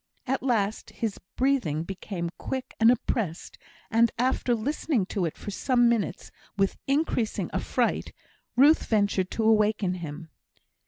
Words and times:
At 0.25 0.41
last, 0.41 0.89
his 0.89 1.19
breathing 1.35 1.83
became 1.83 2.31
quick 2.39 2.73
and 2.79 2.89
oppressed, 2.89 3.59
and, 3.91 4.09
after 4.17 4.55
listening 4.55 5.05
to 5.13 5.25
it 5.25 5.37
for 5.37 5.51
some 5.51 5.87
minutes 5.87 6.31
with 6.57 6.75
increasing 6.87 7.51
affright, 7.53 8.11
Ruth 8.55 8.87
ventured 8.87 9.29
to 9.29 9.43
waken 9.51 9.93
him. 10.01 10.31